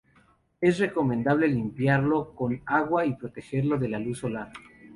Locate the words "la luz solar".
3.91-4.51